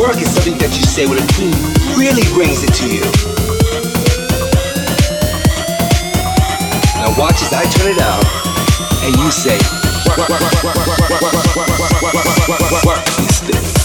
Work 0.00 0.16
is 0.16 0.32
something 0.32 0.56
that 0.56 0.72
you 0.78 0.82
say 0.88 1.04
when 1.04 1.18
a 1.18 1.26
team. 1.36 1.52
really 1.92 2.24
brings 2.32 2.64
it 2.64 2.72
to 2.72 2.88
you. 2.88 3.04
Now 6.96 7.12
watch 7.20 7.42
as 7.42 7.52
I 7.52 7.68
turn 7.68 7.92
it 7.92 8.00
out 8.00 8.24
and 9.04 9.14
you 9.20 9.30
say, 9.30 9.58
work, 10.08 10.16
work, 10.16 10.40
work, 10.40 10.64
work, 10.64 10.88
work, 10.88 11.04
work, 12.48 12.84
work, 12.96 13.79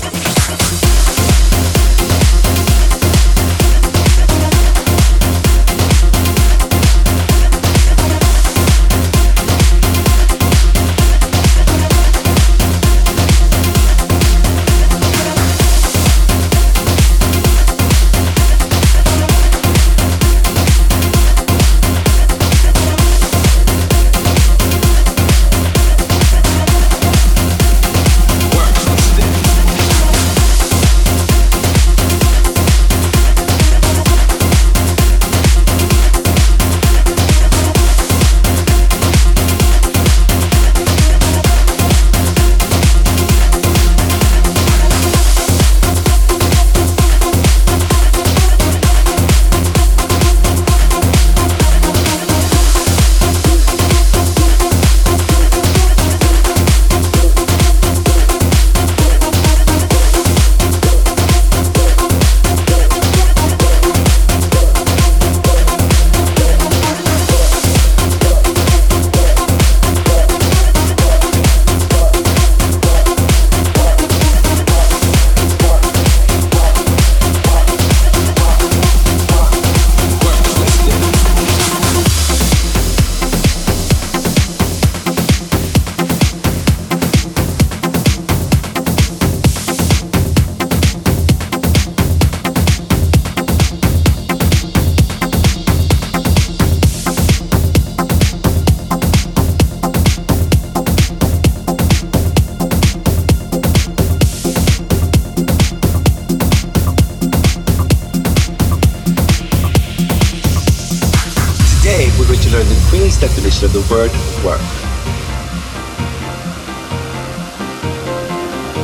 definition 113.17 113.65
of 113.65 113.73
the 113.73 113.81
word 113.93 114.11
work. 114.43 114.61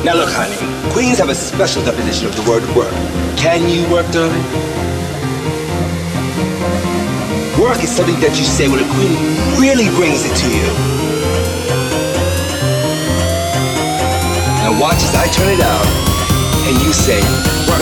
Now 0.03 0.15
look, 0.15 0.29
honey, 0.31 0.57
queens 0.91 1.19
have 1.19 1.29
a 1.29 1.35
special 1.35 1.83
definition 1.83 2.27
of 2.27 2.35
the 2.35 2.41
word 2.49 2.63
work. 2.75 2.93
Can 3.37 3.69
you 3.69 3.87
work, 3.91 4.09
darling? 4.11 4.43
Work 7.61 7.83
is 7.83 7.89
something 7.89 8.19
that 8.21 8.37
you 8.37 8.45
say 8.45 8.67
when 8.67 8.79
a 8.79 8.85
queen 8.97 9.15
really 9.61 9.89
brings 9.95 10.25
it 10.25 10.35
to 10.41 10.47
you. 10.49 10.73
Now 14.65 14.73
watch 14.81 15.03
as 15.03 15.13
I 15.13 15.27
turn 15.29 15.49
it 15.53 15.61
out, 15.61 15.85
and 16.65 16.81
you 16.81 16.93
say, 16.93 17.21
work 17.69 17.81